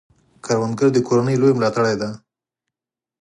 [0.45, 2.09] کروندګر د کورنۍ لوی ملاتړی دی